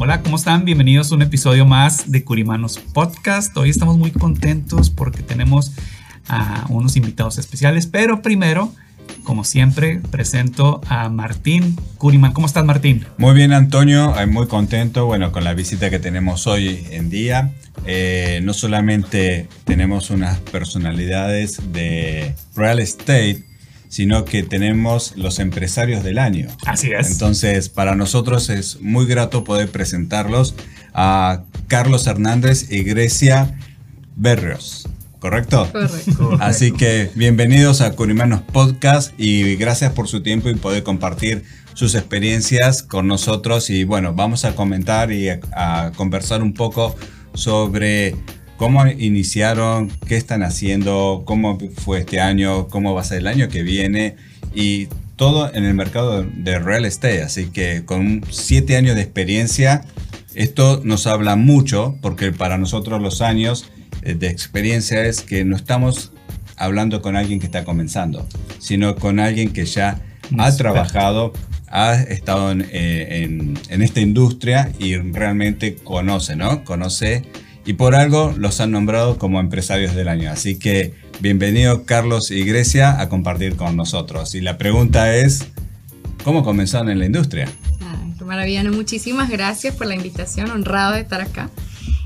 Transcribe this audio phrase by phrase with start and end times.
[0.00, 0.64] Hola, ¿cómo están?
[0.64, 3.56] Bienvenidos a un episodio más de Curimanos Podcast.
[3.56, 5.72] Hoy estamos muy contentos porque tenemos
[6.28, 8.72] a unos invitados especiales, pero primero
[9.24, 12.32] como siempre, presento a Martín Curiman.
[12.32, 13.04] ¿Cómo estás, Martín?
[13.18, 14.14] Muy bien, Antonio.
[14.28, 17.52] Muy contento, bueno, con la visita que tenemos hoy en día.
[17.84, 23.44] Eh, no solamente tenemos unas personalidades de real estate,
[23.88, 26.48] sino que tenemos los empresarios del año.
[26.66, 27.10] Así es.
[27.10, 30.54] Entonces, para nosotros es muy grato poder presentarlos
[30.94, 33.58] a Carlos Hernández y Grecia
[34.16, 34.88] Berrios.
[35.18, 35.68] ¿Correcto?
[35.72, 36.36] Correcto.
[36.40, 41.42] Así que bienvenidos a Curimanos Podcast y gracias por su tiempo y poder compartir
[41.74, 43.70] sus experiencias con nosotros.
[43.70, 46.94] Y bueno, vamos a comentar y a, conversar un poco
[47.34, 48.16] sobre
[48.58, 53.48] cómo iniciaron, qué están haciendo, cómo fue este año, cómo va a ser el año
[53.48, 54.16] que viene
[54.52, 57.22] y todo en el mercado de real estate.
[57.22, 59.82] Así que con siete años de experiencia,
[60.34, 63.70] esto nos habla mucho porque para nosotros los años
[64.02, 66.12] eh, de experiencia es que no estamos
[66.56, 68.26] hablando con alguien que está comenzando,
[68.58, 70.00] sino con alguien que ya
[70.36, 71.32] ha trabajado,
[71.68, 76.64] ha estado eh, en, en, esta industria y realmente conoce, ¿no?
[76.64, 77.22] Conoce
[77.68, 80.30] y por algo los han nombrado como empresarios del año.
[80.30, 84.34] Así que bienvenido Carlos y Grecia a compartir con nosotros.
[84.34, 85.46] Y la pregunta es,
[86.24, 87.46] ¿cómo comenzaron en la industria?
[87.82, 91.50] Ay, maravilla, muchísimas gracias por la invitación, honrado de estar acá.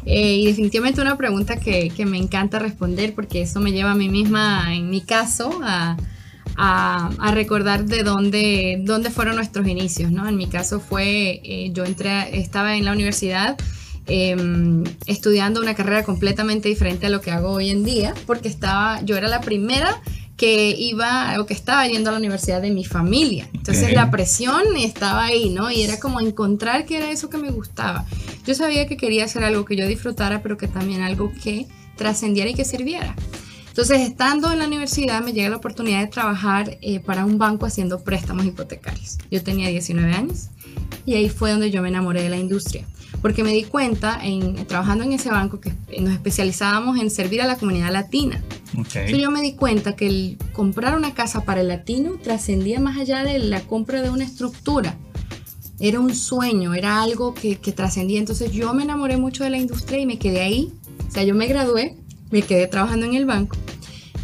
[0.05, 3.95] Eh, y definitivamente una pregunta que, que, me encanta responder porque eso me lleva a
[3.95, 5.97] mí misma, en mi caso, a,
[6.57, 10.11] a, a recordar de dónde, dónde fueron nuestros inicios.
[10.11, 10.29] ¿no?
[10.29, 13.57] En mi caso fue, eh, yo entré, estaba en la universidad
[14.07, 14.37] eh,
[15.07, 19.17] estudiando una carrera completamente diferente a lo que hago hoy en día porque estaba, yo
[19.17, 20.03] era la primera
[20.37, 23.49] que iba o que estaba yendo a la universidad de mi familia.
[23.55, 23.95] Entonces okay.
[23.95, 25.71] la presión estaba ahí, ¿no?
[25.71, 28.05] Y era como encontrar qué era eso que me gustaba.
[28.45, 32.51] Yo sabía que quería hacer algo que yo disfrutara, pero que también algo que trascendiera
[32.51, 33.15] y que sirviera.
[33.69, 37.65] Entonces, estando en la universidad, me llega la oportunidad de trabajar eh, para un banco
[37.65, 39.19] haciendo préstamos hipotecarios.
[39.31, 40.49] Yo tenía 19 años
[41.07, 42.85] y ahí fue donde yo me enamoré de la industria
[43.23, 47.47] porque me di cuenta, en, trabajando en ese banco, que nos especializábamos en servir a
[47.47, 48.43] la comunidad latina.
[48.73, 49.03] Okay.
[49.03, 52.99] Entonces yo me di cuenta que el comprar una casa para el latino trascendía más
[52.99, 54.97] allá de la compra de una estructura.
[55.79, 58.19] Era un sueño, era algo que, que trascendía.
[58.19, 60.73] Entonces yo me enamoré mucho de la industria y me quedé ahí.
[61.09, 61.97] O sea, yo me gradué,
[62.31, 63.57] me quedé trabajando en el banco.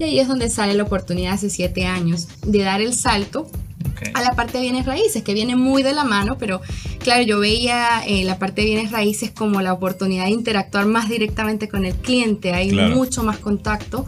[0.00, 3.48] Y ahí es donde sale la oportunidad hace siete años de dar el salto
[3.92, 4.12] Okay.
[4.14, 6.60] a la parte de bienes raíces, que viene muy de la mano, pero
[6.98, 11.08] claro, yo veía eh, la parte de bienes raíces como la oportunidad de interactuar más
[11.08, 12.94] directamente con el cliente, hay Claro.
[12.94, 14.06] mucho más contacto.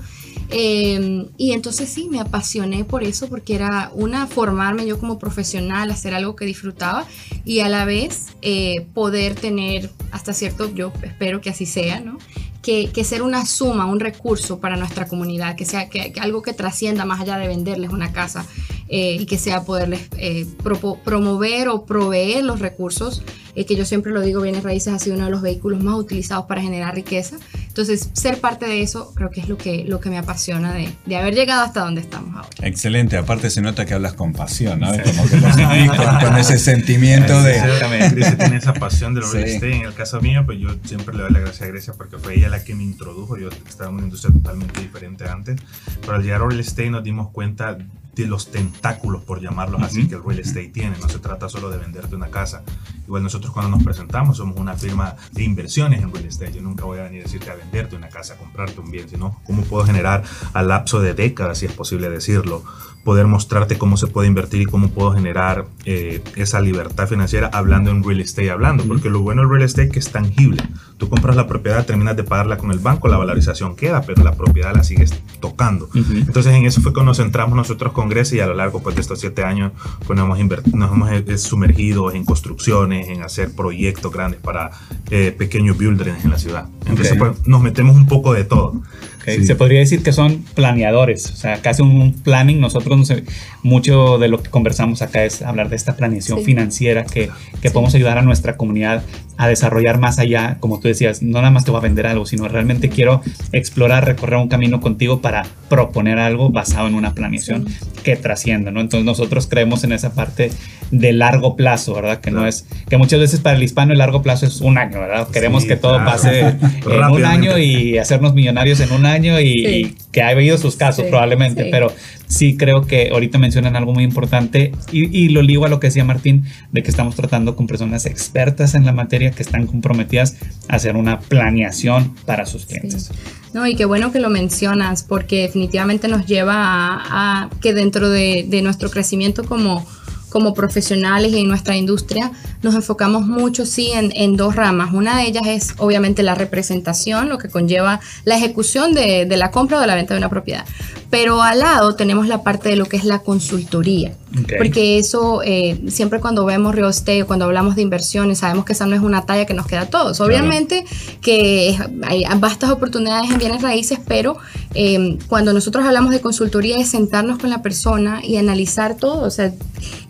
[0.53, 5.91] Eh, y entonces sí, me apasioné por eso, porque era una, formarme yo como profesional,
[5.93, 7.05] hacer algo que disfrutaba
[7.45, 12.19] y a la vez eh, poder tener hasta cierto, yo espero que así sea, ¿no?
[12.63, 16.43] Que, que ser una suma, un recurso para nuestra comunidad, que sea que, que algo
[16.43, 18.45] que trascienda más allá de venderles una casa
[18.91, 23.23] eh, y que sea poderles eh, propo- promover o proveer los recursos,
[23.55, 25.95] eh, que yo siempre lo digo, bienes raíces ha sido uno de los vehículos más
[25.95, 27.37] utilizados para generar riqueza.
[27.69, 30.93] Entonces, ser parte de eso creo que es lo que, lo que me apasiona de,
[31.07, 32.49] de haber llegado hasta donde estamos ahora.
[32.63, 34.93] Excelente, aparte se nota que hablas con pasión, ¿no?
[34.93, 35.01] Sí.
[35.05, 37.57] Como que lo sentís con, con ese sentimiento de...
[37.57, 38.15] Exactamente.
[38.17, 39.55] Grecia tiene esa pasión de los real Sí.
[39.55, 39.77] estate.
[39.77, 42.37] En el caso mío, pues yo siempre le doy la gracia a Grecia porque fue
[42.37, 43.37] ella la que me introdujo.
[43.39, 45.61] Yo estaba en una industria totalmente diferente antes.
[46.01, 47.79] Pero al llegar a real estate nos dimos cuenta
[48.15, 50.09] de los tentáculos, por llamarlos así, Ujú.
[50.09, 50.97] que el real estate tiene.
[51.01, 52.63] No se trata solo de venderte una casa.
[53.07, 56.53] Igual nosotros cuando nos presentamos somos una firma de inversiones en real estate.
[56.53, 59.09] Yo nunca voy a venir a decirte a venderte una casa, a comprarte un bien,
[59.09, 60.23] sino cómo puedo generar
[60.53, 62.63] a lapso de décadas, si es posible decirlo,
[63.05, 67.91] poder mostrarte cómo se puede invertir y cómo puedo generar eh, esa libertad financiera hablando
[67.91, 70.63] en real estate, hablando, porque lo bueno del real estate es que es tangible.
[71.01, 74.33] Tú compras la propiedad, terminas de pagarla con el banco, la valorización queda, pero la
[74.33, 75.89] propiedad la sigues tocando.
[75.95, 78.97] Entonces en eso fue que nos centramos nosotros con Grecia y a lo largo pues,
[78.97, 79.73] de estos siete años
[80.07, 84.73] pues, nos, hemos nos hemos eh, sumergido en construcciones, en hacer proyectos grandes para
[85.11, 86.69] eh, pequeños builders en la ciudad.
[86.85, 88.83] Entonces pues, nos metemos un poco de todo.
[89.25, 92.61] Se podría decir que son planeadores, o sea, casi un planning.
[92.61, 93.25] Nosotros, no sé,
[93.63, 97.31] mucho de lo que conversamos acá es hablar de esta planeación financiera que,
[97.61, 99.03] que podemos ayudar a nuestra comunidad
[99.37, 102.27] a desarrollar más allá, como tú decías, no nada más te voy a vender algo,
[102.27, 103.23] sino realmente quiero
[103.53, 107.67] explorar, recorrer un camino contigo para proponer algo basado en una planeación
[108.03, 108.81] que trascienda, ¿no?
[108.81, 110.51] Entonces nosotros creemos en esa parte
[110.91, 112.21] de largo plazo, ¿verdad?
[112.21, 115.01] Que no es, que muchas veces para el hispano el largo plazo es un año,
[115.01, 115.29] ¿verdad?
[115.29, 116.41] Queremos que todo pase
[116.91, 121.05] en un año y hacernos millonarios en un año y, que ha habido sus casos
[121.07, 121.93] probablemente, pero
[122.27, 126.05] sí creo que ahorita mencionan algo muy importante y, lo ligo a lo que decía
[126.05, 130.37] Martín, de que estamos tratando con personas expertas en la materia que están comprometidas
[130.69, 133.13] a hacer una planeación para sus clientes.
[133.53, 138.45] No, y qué bueno que lo mencionas, porque definitivamente nos lleva a, que dentro de,
[138.49, 139.87] de nuestro crecimiento como
[140.31, 142.31] como profesionales en nuestra industria
[142.63, 144.95] nos enfocamos mucho, sí, en, dos ramas.
[144.95, 149.51] Una de ellas es obviamente la representación, lo que conlleva la ejecución de, de, la
[149.51, 150.65] compra o de la venta de una propiedad.
[151.11, 154.15] Pero al lado tenemos la parte de lo que es la consultoría.
[154.59, 158.75] Porque eso, eh, siempre cuando vemos real estate o cuando hablamos de inversiones, sabemos que
[158.75, 160.21] esa no es una talla que nos queda a todos.
[160.21, 160.85] Obviamente
[161.21, 164.37] que hay vastas oportunidades en bienes raíces, pero
[164.75, 169.23] eh, cuando nosotros hablamos de consultoría es sentarnos con la persona y analizar todo.
[169.23, 169.53] O sea,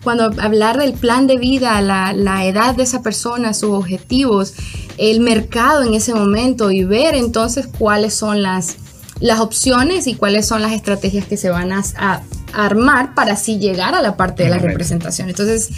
[0.03, 4.53] cuando hablar del plan de vida, la, la edad de esa persona, sus objetivos,
[4.97, 8.77] el mercado en ese momento y ver entonces cuáles son las
[9.21, 13.95] las opciones y cuáles son las estrategias que se van a, armar para así llegar
[13.95, 15.29] a la parte de la representación.
[15.29, 15.69] Entonces,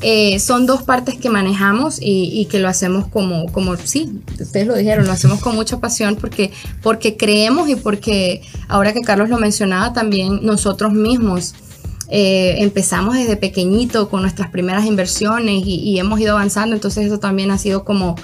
[0.00, 4.74] eh, son dos partes que manejamos y, que lo hacemos como, como, sí, ustedes lo
[4.74, 9.38] dijeron, lo hacemos con mucha pasión porque, porque creemos y porque ahora que Carlos lo
[9.38, 11.54] mencionaba también, nosotros mismos
[12.10, 17.18] eh, empezamos desde pequeñito con nuestras primeras inversiones y, y hemos ido avanzando, entonces eso
[17.18, 18.16] también ha sido como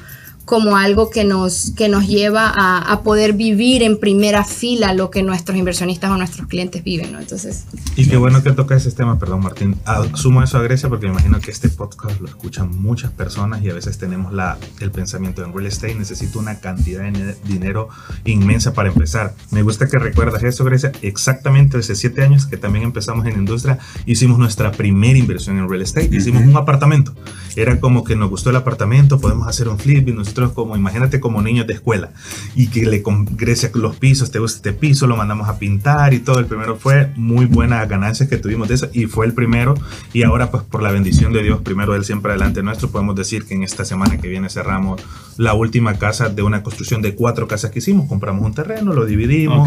[0.50, 5.22] como algo que nos, que nos lleva a, poder vivir en primera fila lo que
[5.22, 7.20] nuestros inversionistas o nuestros clientes viven, ¿no?
[7.20, 7.66] Entonces...
[7.94, 9.76] Y qué bueno que toca ese tema, perdón Martín.
[10.14, 13.70] Sumo eso a Grecia porque me imagino que este podcast lo escuchan muchas personas y
[13.70, 17.88] a veces tenemos la, el pensamiento en real estate, necesito una cantidad de dinero
[18.24, 19.36] inmensa para empezar.
[19.52, 20.90] Me gusta que recuerdas eso, Grecia.
[21.00, 25.82] Exactamente hace siete años que también empezamos en industria, hicimos nuestra primera inversión en real
[25.82, 27.14] estate, hicimos un apartamento.
[27.54, 31.20] Era como que nos gustó el apartamento, podemos hacer un flip y nosotros como, imagínate
[31.20, 32.10] como niños de escuela
[32.54, 36.20] y que le congrese los pisos, te gusta este piso, lo mandamos a pintar y
[36.20, 36.38] todo.
[36.38, 39.74] El primero fue muy buenas ganancias que tuvimos de eso y fue el primero.
[40.12, 43.44] Y ahora, pues por la bendición de Dios, primero Él siempre adelante nuestro, podemos decir
[43.44, 45.00] que en esta semana que viene cerramos
[45.40, 48.06] la última casa de una construcción de cuatro casas que hicimos.
[48.06, 49.66] Compramos un terreno, lo dividimos.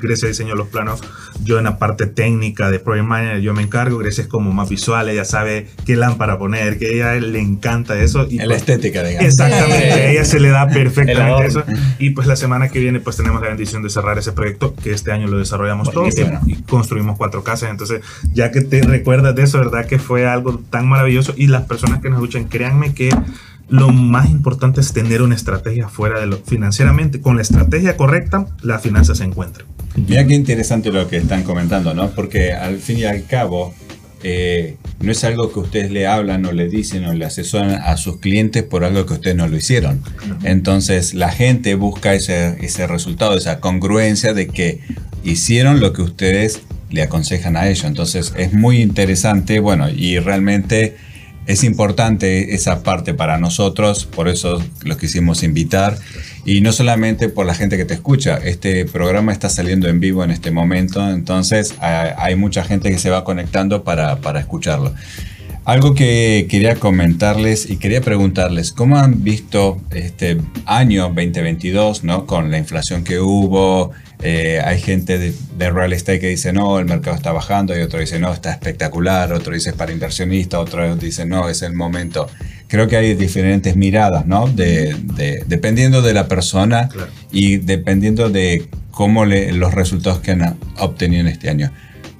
[0.00, 1.02] Grecia diseñó los planos.
[1.44, 3.98] Yo en la parte técnica de Project Manager, yo me encargo.
[3.98, 7.96] Grecia es como más visual, ella sabe qué lámpara poner, que a ella le encanta
[7.96, 8.26] eso.
[8.28, 9.28] Y la pues estética, digamos.
[9.28, 11.62] Exactamente ella se le da perfectamente eso.
[12.00, 14.90] Y pues la semana que viene pues tenemos la bendición de cerrar ese proyecto que
[14.90, 16.08] este año lo desarrollamos todo
[16.46, 17.70] y, construimos cuatro casas.
[17.70, 18.00] Entonces,
[18.32, 19.86] ya que te recuerdas de eso, ¿verdad?
[19.86, 23.10] Que fue algo tan maravilloso y las personas que nos escuchan, créanme que
[23.68, 27.20] lo más importante es tener una estrategia fuera de lo financieramente.
[27.20, 29.64] Con la estrategia correcta, la finanza se encuentra.
[29.96, 32.10] Mira qué interesante lo que están comentando, ¿no?
[32.10, 33.74] Porque al fin y al cabo,
[34.22, 37.96] eh, no es algo que ustedes le hablan o le dicen o le asesoran a
[37.96, 40.02] sus clientes por algo que ustedes no lo hicieron.
[40.42, 44.80] Entonces la gente busca ese, ese resultado, esa congruencia de que
[45.24, 47.84] hicieron lo que ustedes le aconsejan a ellos.
[47.84, 50.96] Entonces es muy interesante, bueno, y realmente
[51.46, 55.98] es importante esa parte para nosotros, por eso los quisimos invitar.
[56.46, 60.24] Y no solamente por la gente que te escucha, este programa está saliendo en vivo
[60.24, 64.94] en este momento, entonces hay mucha gente que se va conectando para, para escucharlo.
[65.64, 72.26] Algo que quería comentarles y quería preguntarles, ¿cómo han visto este año 2022, ¿no?
[72.26, 73.92] con la inflación que hubo,
[74.22, 77.98] eh, hay gente de, real estate que dice, no, el mercado está bajando, y otro
[77.98, 82.28] dice, no, está espectacular, otro dice, es para inversionistas, otro dice, no, es el momento.
[82.68, 84.48] Creo que hay diferentes miradas, ¿no?
[84.48, 84.94] De,
[85.46, 86.88] dependiendo de la persona
[87.32, 91.70] y dependiendo de cómo le, los resultados que han obtenido en este año.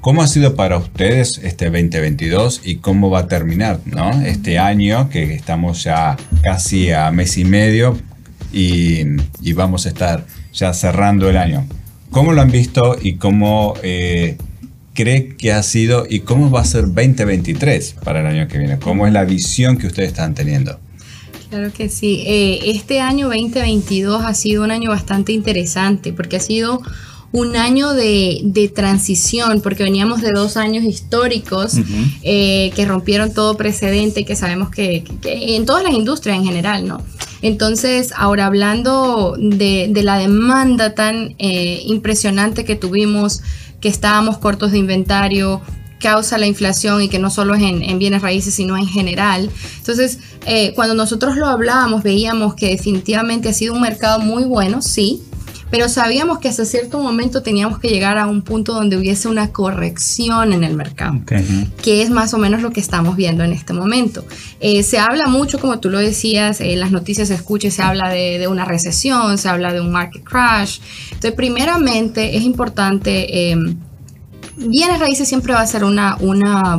[0.04, 4.10] ¿Cómo ha sido para ustedes este 2022 y cómo va a terminar ¿no?
[4.20, 7.96] este año que estamos ya casi a mes y medio
[8.52, 9.02] y,
[9.54, 11.66] vamos a estar ya cerrando el año?
[12.10, 14.36] ¿Cómo lo han visto y cómo eh,
[14.92, 18.78] cree que ha sido y cómo va a ser 2023 para el año que viene?
[18.78, 20.78] ¿Cómo es la visión que ustedes están teniendo?
[21.48, 22.24] Claro que sí.
[22.26, 26.82] Eh, este año 2022 ha sido un año bastante interesante porque ha sido
[27.34, 31.72] un año de, transición, porque veníamos de dos años históricos
[32.22, 37.02] eh, que rompieron todo precedente, que sabemos que, en todas las industrias en general, ¿no?
[37.42, 43.42] Entonces, ahora hablando de, la demanda tan eh, impresionante que tuvimos,
[43.80, 45.60] que estábamos cortos de inventario,
[45.98, 49.50] causa la inflación y que no solo es en, bienes raíces, sino en general.
[49.78, 54.82] Entonces, eh, cuando nosotros lo hablábamos, veíamos que definitivamente ha sido un mercado muy bueno,
[54.82, 55.20] sí,
[55.74, 59.50] pero sabíamos que hasta cierto momento teníamos que llegar a un punto donde hubiese una
[59.50, 61.20] corrección en el mercado,
[61.82, 64.24] que es más o menos lo que estamos viendo en este momento.
[64.60, 68.08] Eh, se habla mucho, como tú lo decías, en las noticias se escucha, se habla
[68.08, 70.78] de, una recesión, se habla de un market crash.
[71.06, 73.56] Entonces, primeramente es importante, eh,
[74.56, 76.78] bienes raíces siempre va a ser una, una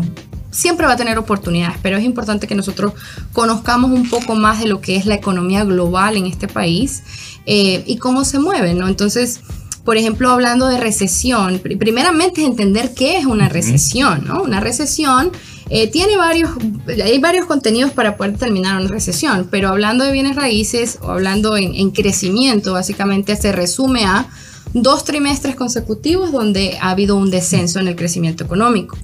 [0.56, 2.94] siempre va a tener oportunidades, pero es importante que nosotros
[3.34, 7.04] conozcamos un poco más de lo que es la economía global en este país
[7.46, 8.88] eh, y cómo se mueven, ¿no?
[8.88, 9.42] Entonces,
[9.84, 14.42] por ejemplo, hablando de recesión, primeramente es entender qué es una recesión, ¿no?
[14.42, 15.32] Una recesión
[15.70, 16.52] eh, tiene varios,
[16.88, 21.58] hay varios contenidos para poder terminar una recesión, pero hablando de bienes raíces o hablando
[21.58, 24.28] en, crecimiento, básicamente se resume a
[24.74, 28.98] dos trimestres consecutivos donde ha habido un descenso en el crecimiento económico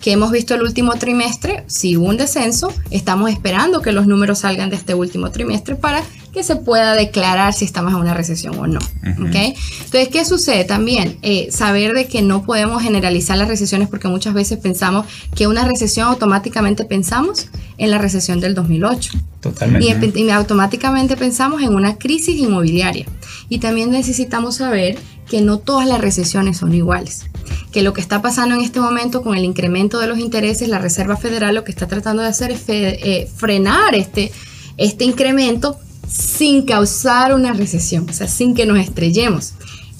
[0.00, 4.40] que hemos visto el último trimestre, si hubo un descenso, estamos esperando que los números
[4.40, 6.02] salgan de este último trimestre para
[6.32, 8.80] que se pueda declarar si estamos en una recesión o no.
[9.02, 11.18] Entonces, ¿qué sucede también?
[11.22, 15.64] Eh, saber de que no podemos generalizar las recesiones porque muchas veces pensamos que una
[15.64, 19.12] recesión automáticamente pensamos en la recesión del 2008.
[19.40, 20.12] Totalmente.
[20.14, 23.06] Y, y automáticamente pensamos en una crisis inmobiliaria.
[23.48, 27.26] Y también necesitamos saber que no todas las recesiones son iguales
[27.72, 30.78] que lo que está pasando en este momento con el incremento de los intereses, la
[30.78, 34.32] Reserva Federal lo que está tratando de hacer es eh, frenar este,
[34.76, 35.78] este incremento
[36.08, 39.52] sin causar una recesión, o sea, sin que nos estrellemos.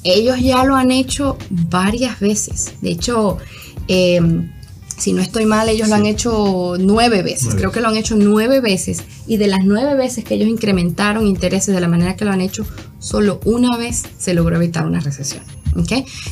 [0.04, 2.74] Ellos ya lo han hecho varias veces.
[2.80, 3.36] De hecho,
[3.88, 4.50] em,
[4.98, 7.54] si no estoy mal, ellos lo han hecho nueve veces.
[7.54, 9.04] Creo que lo han hecho nueve veces.
[9.26, 12.40] Y de las nueve veces que ellos incrementaron intereses de la manera que lo han
[12.40, 12.66] hecho,
[12.98, 15.42] solo una vez se logró evitar una recesión.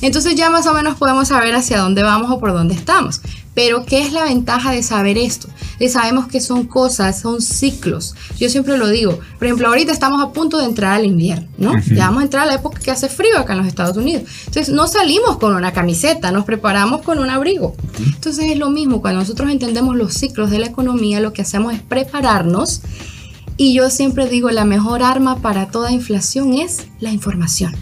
[0.01, 3.21] Entonces ya más o menos podemos saber hacia dónde vamos o por dónde estamos.
[3.57, 5.49] Pero ¿qué es la ventaja de saber esto?
[5.81, 8.15] De sabemos que son cosas, son ciclos.
[8.39, 9.19] Yo siempre lo digo.
[9.39, 11.73] Por ejemplo, ahorita estamos a punto de entrar al invierno, ¿no?
[11.87, 14.25] Ya vamos a entrar a la época que hace frío acá en los Estados Unidos.
[14.45, 17.75] Entonces no salimos con una camiseta, nos preparamos con un abrigo.
[17.99, 21.73] Entonces es lo mismo, cuando nosotros entendemos los ciclos de la economía, lo que hacemos
[21.73, 22.83] es prepararnos.
[23.57, 27.75] Y yo siempre digo, la mejor arma para toda inflación es la información.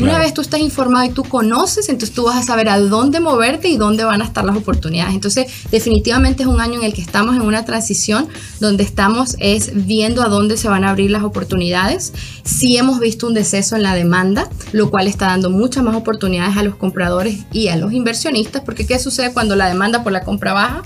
[0.00, 3.20] Una vez tú estás informado y tú conoces, entonces tú vas a saber a dónde
[3.20, 5.14] moverte y dónde van a estar las oportunidades.
[5.14, 8.28] Entonces, definitivamente es un año en el que estamos en una transición
[8.60, 12.12] donde estamos es viendo a dónde se van a abrir las oportunidades.
[12.44, 16.56] Sí hemos visto un deceso en la demanda, lo cual está dando muchas más oportunidades
[16.56, 20.22] a los compradores y a los inversionistas, porque ¿qué sucede cuando la demanda por la
[20.22, 20.82] compra baja?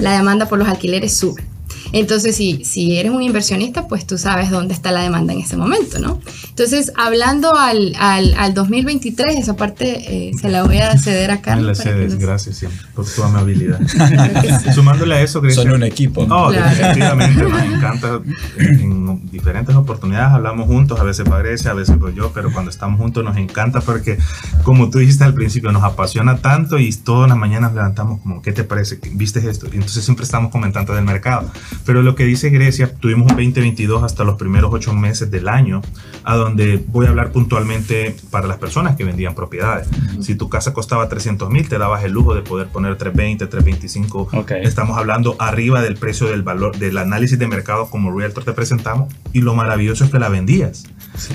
[0.00, 1.44] La demanda por los alquileres sube.
[1.92, 5.56] Entonces, si, si eres un inversionista, pues tú sabes dónde está la demanda en ese
[5.56, 6.20] momento, ¿no?
[6.48, 11.78] Entonces, hablando al, al, 2023, esa parte eh, se la voy a ceder a Carlos.
[11.78, 13.80] Me la cedes, gracias siempre por tu amabilidad.
[14.74, 16.26] Sumándole a eso, Son un equipo.
[16.26, 18.20] No, definitivamente, me encanta.
[18.58, 18.92] En
[19.24, 23.24] diferentes oportunidades hablamos juntos, a veces parece, a veces pues yo, pero cuando estamos juntos
[23.24, 24.18] nos encanta porque,
[24.62, 28.52] como tú dijiste al principio, nos apasiona tanto y todas las mañanas levantamos como, ¿qué
[28.52, 28.98] te parece?
[29.12, 29.66] ¿Viste esto?
[29.66, 31.50] Y entonces siempre estamos comentando del mercado.
[31.84, 35.82] Pero lo que dice Grecia, tuvimos un 2022 hasta los primeros ocho meses del año,
[36.24, 39.88] a donde voy a hablar puntualmente para las personas que vendían propiedades.
[40.20, 44.28] Si tu casa costaba 300 mil, te dabas el lujo de poder poner 320, 325.
[44.62, 49.07] Estamos hablando arriba del precio del valor, del análisis de mercado como Realtor te presentamos.
[49.32, 50.84] Y lo maravilloso es que la vendías.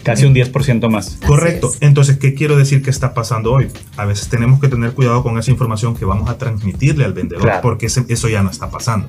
[0.04, 1.20] casi un 10% más.
[1.26, 1.72] Correcto.
[1.80, 3.68] Entonces, ¿qué quiero decir que está pasando hoy?
[3.98, 7.52] A veces tenemos que tener cuidado con esa información que vamos a transmitirle al vendedor,
[7.62, 9.08] porque eso ya no está pasando.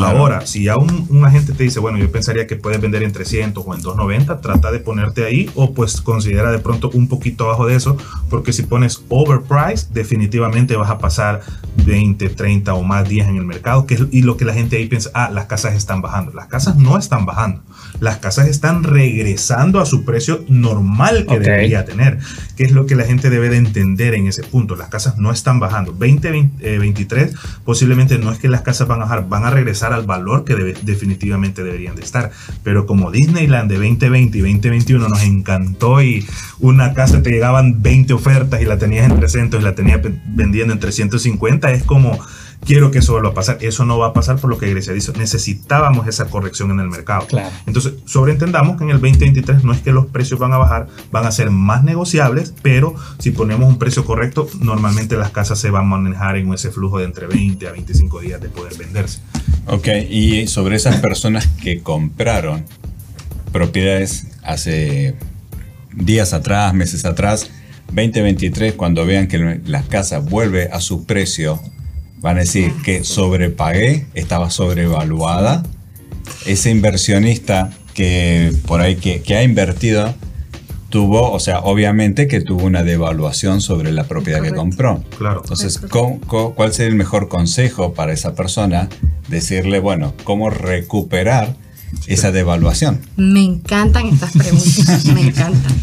[0.00, 3.64] Ahora, si ya un, agente te dice, bueno, yo pensaría que puedes vender en 300
[3.66, 7.66] o en 290, trata de ponerte ahí o pues considera de pronto un poquito abajo
[7.66, 7.96] de eso,
[8.30, 11.42] porque si pones overprice, definitivamente vas a pasar
[11.84, 14.86] 20, 30 o más días en el mercado, que y lo que la gente ahí
[14.86, 16.32] piensa, ah, las casas están bajando.
[16.32, 17.62] Las casas no están bajando,
[18.00, 22.18] las casas están regresando a su precio normal que debería tener,
[22.56, 24.76] que es lo que la gente debe de entender en ese punto.
[24.76, 25.92] Las casas no están bajando.
[25.92, 30.44] 2023 posiblemente no es que las casas van a bajar, van a regresar al valor
[30.44, 32.30] que definitivamente deberían de estar.
[32.62, 36.26] Pero como Disneyland de 2020 y 2021 nos encantó y
[36.60, 40.72] una casa te llegaban 20 ofertas y la tenías en 300 y la tenías vendiendo
[40.72, 42.18] en 350, es como
[42.64, 43.58] quiero que eso vuelva a pasar.
[43.60, 45.12] Eso no va a pasar por lo que Grecia dice.
[45.16, 47.26] Necesitábamos esa corrección en el mercado.
[47.26, 47.50] Claro.
[47.66, 51.26] Entonces, sobreentendamos que en el 2023 no es que los precios van a bajar, van
[51.26, 55.84] a ser más negociables, pero si ponemos un precio correcto, normalmente las casas se van
[55.84, 59.20] a manejar en ese flujo de entre 20 a 25 días de poder venderse.
[59.66, 62.64] Ok, y sobre esas personas que compraron
[63.52, 65.14] propiedades hace
[65.94, 67.50] días atrás, meses atrás,
[67.88, 71.60] 2023, cuando vean que la casa vuelve a su precio,
[72.20, 75.62] van a decir que sobrepagué, estaba sobrevaluada.
[76.46, 80.14] Ese inversionista que por ahí que, que ha invertido
[80.90, 85.02] tuvo, o sea, obviamente que tuvo una devaluación sobre la propiedad que compró.
[85.18, 85.40] Claro.
[85.42, 88.88] Entonces, ¿cu- cu- ¿cuál sería el mejor consejo para esa persona?
[89.28, 91.56] Decirle, bueno, cómo recuperar
[92.06, 93.00] esa devaluación.
[93.16, 95.76] Me encantan estas preguntas, me encantan.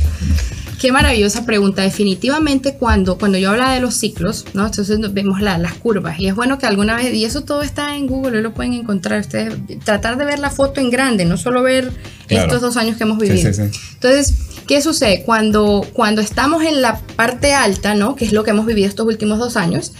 [0.80, 1.82] Qué maravillosa pregunta.
[1.84, 4.66] Definitivamente cuando, cuando yo hablaba de los ciclos, ¿no?
[4.66, 7.96] Entonces vemos la- las curvas y es bueno que alguna vez, y eso todo está
[7.96, 9.54] en Google, lo pueden encontrar ustedes,
[9.84, 11.92] tratar de ver la foto en grande, no solo ver
[12.28, 12.46] Claro.
[12.46, 13.54] estos dos años que hemos Sí, vivido.
[13.54, 13.80] sí, sí.
[13.94, 14.34] Entonces,
[14.68, 15.24] ¿qué sucede?
[15.24, 18.16] Cuando, cuando estamos en la parte alta, ¿no?
[18.16, 19.94] Que es lo que hemos vivido estos últimos dos años,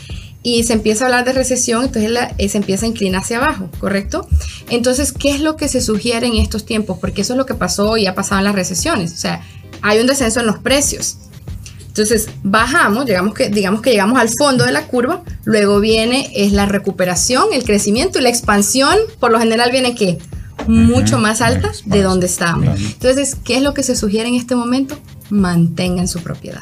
[0.44, 3.38] y se empieza a hablar de recesión, entonces la- eh, se empieza a inclinar hacia
[3.38, 4.28] abajo, ¿correcto?
[4.70, 7.00] Entonces, ¿qué es lo que se sugiere en estos tiempos?
[7.02, 9.12] Porque eso es lo que pasó y ha pasado en las recesiones.
[9.14, 9.42] O sea,
[9.86, 11.18] hay un descenso en los precios.
[11.88, 16.52] Entonces, bajamos, llegamos que, digamos que llegamos al fondo de la curva, luego viene es
[16.52, 20.18] la recuperación, el crecimiento y la expansión, por lo general viene que
[20.68, 22.66] mucho más alta de donde estábamos.
[22.66, 22.82] claro.
[22.82, 24.98] Entonces, ¿qué es lo que se sugiere en este momento?
[25.30, 26.62] Mantengan su propiedad.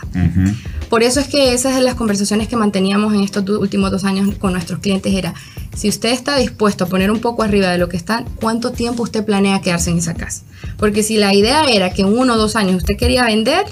[0.89, 4.35] Por eso es que esas de las conversaciones que manteníamos en estos últimos dos años
[4.37, 5.33] con nuestros clientes era,
[5.75, 9.03] si usted está dispuesto a poner un poco arriba de lo que está, ¿cuánto tiempo
[9.03, 10.43] usted planea quedarse en esa casa?
[10.77, 13.65] Porque si la idea era que en uno o dos años usted quería vender,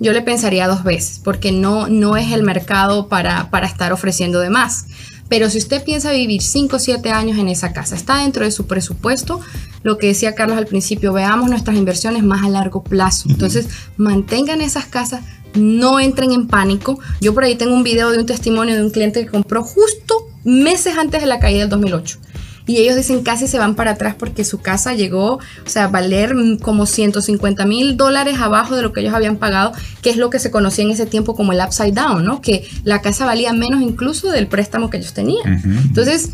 [0.00, 4.40] yo le pensaría dos veces, porque no, no es el mercado para, para estar ofreciendo
[4.40, 4.86] de más.
[5.28, 8.50] Pero si usted piensa vivir 5 o 7 años en esa casa, está dentro de
[8.50, 9.40] su presupuesto,
[9.82, 13.28] lo que decía Carlos al principio, veamos nuestras inversiones más a largo plazo.
[13.28, 15.22] Entonces, mantengan esas casas,
[15.54, 16.98] no entren en pánico.
[17.20, 20.27] Yo por ahí tengo un video de un testimonio de un cliente que compró justo
[20.48, 22.18] meses antes de la caída del 2008.
[22.66, 25.88] Y ellos dicen casi se van para atrás porque su casa llegó, o sea, a
[25.88, 30.28] valer como 150 mil dólares abajo de lo que ellos habían pagado, que es lo
[30.28, 32.42] que se conocía en ese tiempo como el upside down, ¿no?
[32.42, 35.56] Que la casa valía menos incluso del préstamo que ellos tenían.
[35.56, 35.68] Ujú.
[35.88, 36.32] Entonces,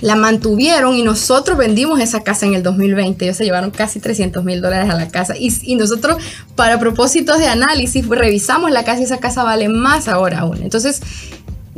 [0.00, 3.24] la mantuvieron y nosotros vendimos esa casa en el 2020.
[3.24, 5.36] Ellos se llevaron casi 300 mil dólares a la casa.
[5.36, 6.22] Y, y nosotros,
[6.54, 10.62] para propósitos de análisis, revisamos la casa y esa casa vale más ahora aún.
[10.62, 11.00] Entonces,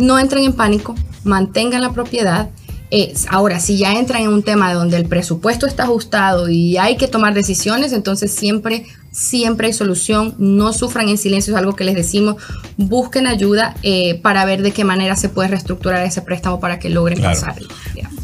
[0.00, 2.50] no entren en pánico, mantengan la propiedad.
[2.92, 6.96] Eh, ahora, si ya entran en un tema donde el presupuesto está ajustado y hay
[6.96, 10.34] que tomar decisiones, entonces siempre, siempre hay solución.
[10.38, 12.34] No sufran en silencio, es algo que les decimos.
[12.76, 16.90] Busquen ayuda eh, para ver de qué manera se puede reestructurar ese préstamo para que
[16.90, 17.38] logren Claro.
[17.38, 17.68] pasarlo.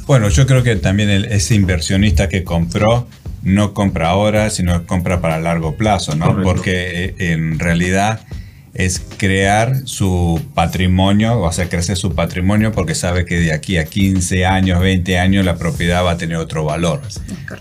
[0.09, 3.07] Bueno, yo creo que también el- ese inversionista que compró
[3.45, 6.27] no compra ahora, sino compra para largo plazo, ¿no?
[6.27, 6.43] Correcto.
[6.53, 8.21] Porque eh, en realidad
[8.79, 13.85] es crear su patrimonio, o sea, crecer su patrimonio porque sabe que de aquí a
[13.85, 17.01] 15 años, 20 años la propiedad va a tener otro valor.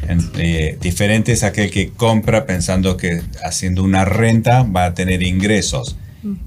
[0.07, 5.23] En- eh, diferente es aquel que compra pensando que haciendo una renta va a tener
[5.23, 5.97] ingresos.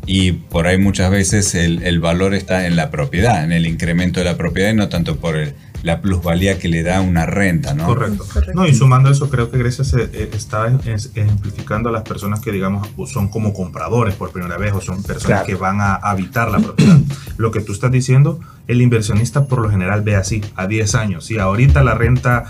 [0.07, 4.19] Y por ahí muchas veces el, el valor está en la propiedad, en el incremento
[4.19, 7.75] de la propiedad y no tanto por el- la plusvalía que le da una renta,
[7.75, 7.87] ¿no?
[7.87, 8.25] Correcto.
[8.33, 8.53] Correcto.
[8.55, 12.41] No, y sumando eso, creo que Grecia se eh, está es- ejemplificando a las personas
[12.41, 15.47] que, digamos, son como compradores por primera vez o son personas Claro.
[15.47, 16.99] que van a habitar la propiedad.
[17.37, 21.27] Lo que tú estás diciendo, el inversionista por lo general ve así, a 10 años.
[21.27, 22.45] Si ahorita la renta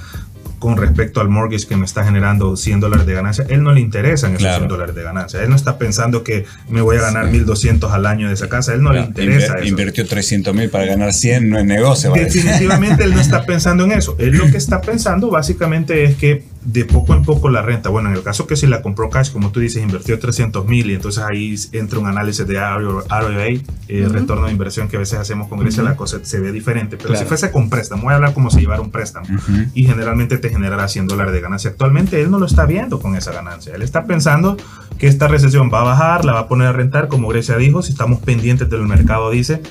[0.59, 3.81] con respecto al mortgage que me está generando 100 dólares de ganancia, él no le
[3.81, 4.59] interesan esos Claro.
[4.59, 5.43] 100 dólares de ganancia.
[5.43, 7.33] Él no está pensando que me voy a ganar Sí.
[7.33, 8.75] 1200 al año de esa casa.
[8.75, 9.65] Él no le Inver- interesa eso.
[9.69, 12.13] Invirtió 300 mil para ganar 100, no es negocio.
[12.13, 14.17] Definitivamente él no está pensando en eso.
[14.19, 18.11] Él lo que está pensando básicamente es que de poco en poco la renta, bueno,
[18.11, 20.95] en el caso que si la compró cash, como tú dices, invirtió 300 mil y
[20.95, 23.63] entonces ahí entra un análisis de ROA, eh,
[24.05, 24.13] Ujú.
[24.13, 26.97] retorno de inversión que a veces hacemos con Grecia, la cosa se ve diferente.
[26.97, 27.21] Pero Claro.
[27.23, 29.27] si fuese con préstamo, voy a hablar como si llevara un préstamo
[29.73, 31.71] y generalmente te generará 100 dólares de ganancia.
[31.71, 33.75] Actualmente él no lo está viendo con esa ganancia.
[33.75, 34.57] Él está pensando
[34.99, 37.83] que esta recesión va a bajar, la va a poner a rentar, como Grecia dijo,
[37.83, 39.63] si estamos pendientes del mercado, dice,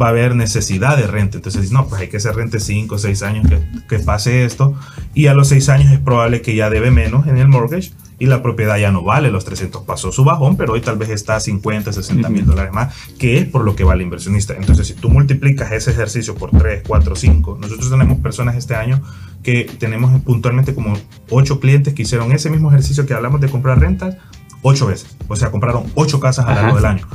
[0.00, 1.38] va a haber necesidad de renta.
[1.38, 4.74] Entonces, no, pues hay que hacer rente 5 o 6 años que, que pase esto.
[5.14, 8.26] Y a los 6 años es probable que ya debe menos en el mortgage y
[8.26, 9.82] la propiedad ya no vale los 300.
[9.82, 13.38] Pasó su bajón, pero hoy tal vez está a 50, 60 mil dólares más, que
[13.38, 14.54] es por lo que vale el inversionista.
[14.54, 19.00] Entonces, si tú multiplicas ese ejercicio por 3, 4, 5, nosotros tenemos personas este año
[19.42, 20.92] que tenemos puntualmente como
[21.30, 24.16] 8 clientes que hicieron ese mismo ejercicio que hablamos de comprar rentas
[24.62, 25.16] 8 veces.
[25.26, 27.08] O sea, compraron 8 casas a lo largo del año.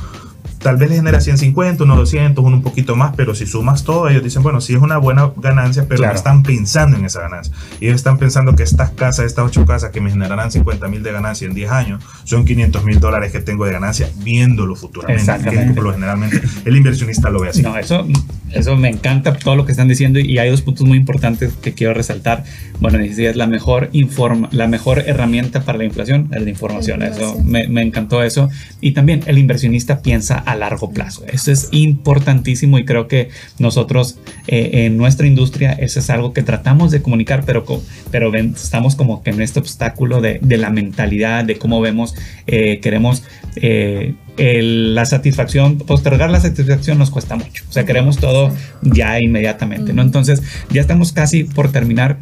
[0.58, 4.08] Tal vez les genera 150, uno 200, uno un poquito más, pero si sumas todo,
[4.08, 7.54] ellos dicen, bueno, sí es una buena ganancia, pero no están pensando en esa ganancia.
[7.80, 11.12] Ellos están pensando que estas casas, estas ocho casas que me generarán 50 mil de
[11.12, 15.20] ganancia en 10 años, son 500 mil dólares que tengo de ganancia viéndolo futuramente.
[15.20, 15.68] Exactamente.
[15.68, 17.62] Que, por lo generalmente el inversionista lo ve así.
[17.62, 18.06] No, eso,
[18.52, 21.74] eso me encanta todo lo que están diciendo y hay dos puntos muy importantes que
[21.74, 22.44] quiero resaltar.
[22.80, 27.02] Bueno, es la mejor, informa, la mejor herramienta para la inflación es la información.
[27.02, 28.48] Eso me, me encantó eso.
[28.80, 31.24] Y también el inversionista piensa a largo plazo.
[31.26, 33.28] Eso es importantísimo y creo que
[33.58, 37.64] nosotros eh, en nuestra industria eso es algo que tratamos de comunicar, pero,
[38.10, 42.14] pero estamos como que en este obstáculo de, de la mentalidad, de cómo vemos,
[42.46, 43.22] eh, queremos...
[43.56, 47.64] Eh, la satisfacción, postergar la satisfacción nos cuesta mucho.
[47.70, 50.02] O sea, queremos todo ya inmediatamente, ¿no?
[50.02, 52.18] Entonces, ya estamos casi por terminar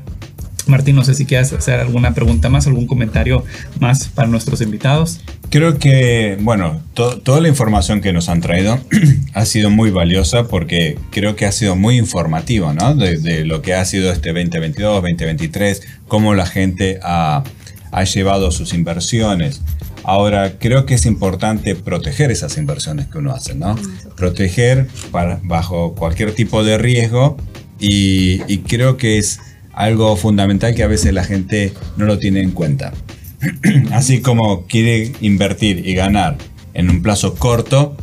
[0.66, 3.44] Martín, no sé si quieres hacer alguna pregunta más, algún comentario
[3.80, 5.20] más para nuestros invitados.
[5.50, 8.80] Creo que, bueno, toda la información que nos han traído
[9.34, 12.94] ha sido muy valiosa porque creo que ha sido muy informativo, ¿no?
[12.94, 17.44] De, lo que ha sido este 2022, 2023, cómo la gente ha,
[17.92, 19.62] ha llevado sus inversiones.
[20.02, 23.76] Ahora, creo que es importante proteger esas inversiones que uno hace, ¿no?
[24.16, 27.36] Proteger para, bajo cualquier tipo de riesgo
[27.80, 29.40] y, y creo que es
[29.76, 32.92] algo fundamental que a veces la gente no lo tiene en cuenta.
[33.92, 36.36] Así como quiere invertir y ganar
[36.74, 37.96] en un plazo corto,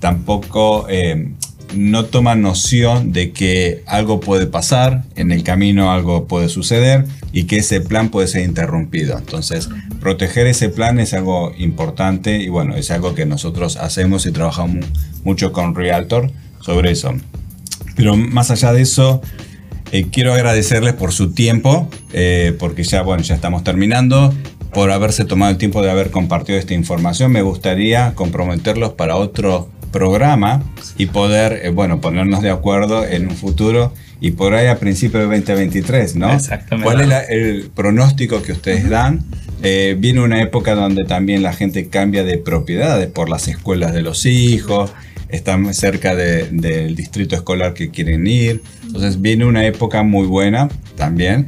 [0.00, 1.32] tampoco eh,
[1.74, 7.44] no toma noción de que algo puede pasar, en el camino algo puede suceder y
[7.44, 9.18] que ese plan puede ser interrumpido.
[9.18, 9.68] Entonces,
[10.00, 14.86] proteger ese plan es algo importante y bueno, es algo que nosotros hacemos y trabajamos
[15.24, 17.14] mucho con Realtor sobre eso.
[17.96, 19.20] Pero más allá de eso,
[19.94, 24.34] eh, quiero agradecerles por su tiempo, eh, porque ya, bueno, ya estamos terminando,
[24.72, 27.30] por haberse tomado el tiempo de haber compartido esta información.
[27.30, 30.64] Me gustaría comprometerlos para otro programa
[30.98, 35.30] y poder, eh, bueno, ponernos de acuerdo en un futuro y por ahí a principios
[35.30, 36.32] de 2023, ¿no?
[36.32, 36.90] Exactamente.
[36.90, 39.24] ¿Cuál es el pronóstico que ustedes dan?
[39.96, 44.26] viene una época donde también la gente cambia de propiedades por las escuelas de los
[44.26, 44.92] hijos,
[45.30, 48.60] están cerca del distrito escolar que quieren ir.
[48.94, 51.46] Entonces viene una época muy buena también.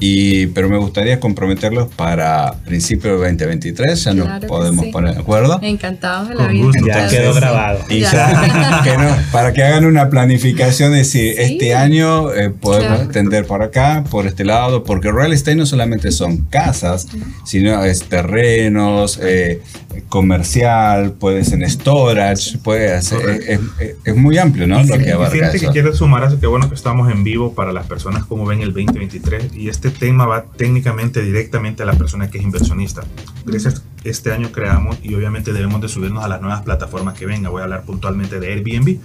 [0.00, 5.58] Y, pero me gustaría comprometerlos para principios de 2023, ya nos podemos poner de acuerdo.
[5.62, 6.70] Encantados de la vida.
[6.86, 7.80] ya quedó grabado.
[7.88, 13.62] Y ya, para que hagan una planificación de si este año eh, podemos tender por
[13.62, 17.08] acá, por este lado, porque real estate no solamente son casas,
[17.44, 19.62] sino es terrenos, eh,
[20.08, 23.60] comercial, puede ser en storage, puede ser,
[24.04, 24.82] es, muy amplio, ¿no?
[24.82, 27.72] Lo que Fíjate que quiero sumar a eso, que bueno que estamos en vivo para
[27.72, 31.94] las personas como ven el 2023 y este este tema va técnicamente directamente a la
[31.94, 33.04] persona que es inversionista.
[33.46, 37.50] Gracias, este año creamos y obviamente debemos de subirnos a las nuevas plataformas que vengan.
[37.50, 38.98] Voy a hablar puntualmente de Airbnb.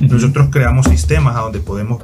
[0.00, 2.02] Nosotros creamos sistemas a donde podemos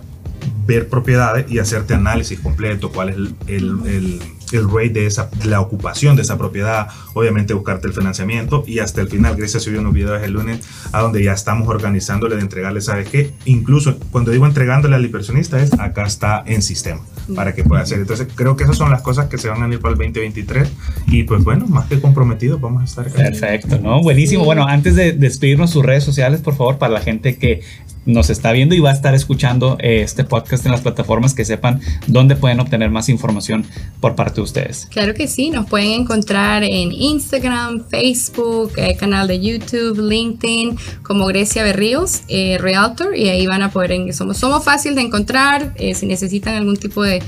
[0.66, 4.20] ver propiedades y hacerte análisis completo, cuál es el, el, el,
[4.52, 9.08] rate de, esa, la ocupación de esa propiedad, obviamente buscarte el financiamiento y hasta el
[9.08, 10.60] final, Grecia subió unos videos el lunes
[10.92, 13.32] a donde ya estamos organizándole de entregarle, ¿sabes qué?
[13.44, 17.00] Incluso cuando digo entregándole al inversionista es acá está en sistema
[17.34, 17.98] para que pueda hacer.
[17.98, 20.68] Entonces creo que esas son las cosas que se van a ir para el 2023
[21.08, 23.12] y pues bueno, más que comprometidos vamos a estar.
[23.12, 24.02] Perfecto, ¿no?
[24.02, 24.44] Buenísimo.
[24.44, 27.62] Bueno, antes de despedirnos sus redes sociales, por favor, para la gente que
[28.08, 31.44] nos está viendo y va a estar escuchando eh, este podcast en las plataformas que
[31.44, 33.66] sepan dónde pueden obtener más información
[34.00, 34.88] por parte de ustedes.
[34.90, 41.26] Claro que sí, nos pueden encontrar en Instagram, Facebook, eh, canal de YouTube, LinkedIn, como
[41.26, 45.74] Grecia Berríos, eh, Realtor, y ahí van a poder, en, somos, somos fácil de encontrar,
[45.94, 47.22] si necesitan algún tipo de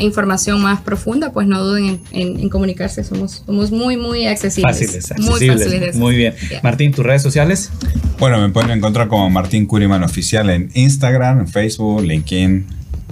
[0.00, 4.78] información más profunda, pues no duden en, comunicarse, somos, somos muy, muy accesibles.
[4.78, 5.96] Fáciles, accesibles.
[5.96, 6.34] Muy, bien.
[6.62, 7.70] Martín, ¿tus redes sociales?
[8.18, 12.66] Bueno, me pueden encontrar como Martín Curiman Oficial en Instagram, Facebook, LinkedIn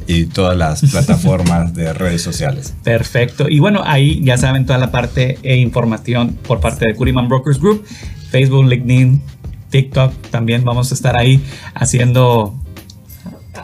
[0.07, 2.75] y todas las plataformas de redes sociales.
[2.85, 3.49] Perfecto.
[3.49, 7.59] Y bueno, ahí ya saben toda la parte e información por parte de Curiman Brokers
[7.59, 7.87] Group,
[8.31, 9.23] Facebook, LinkedIn,
[9.71, 10.13] TikTok.
[10.31, 11.43] También vamos a estar ahí
[11.75, 12.55] haciendo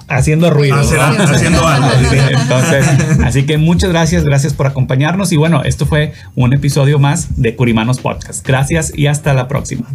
[0.08, 0.76] haciendo ruido.
[0.76, 1.88] haciendo algo.
[2.30, 2.86] Entonces,
[3.22, 7.54] así que muchas gracias, gracias por acompañarnos y bueno, esto fue un episodio más de
[7.54, 8.46] Curimanos Podcast.
[8.46, 9.86] Gracias y hasta la próxima.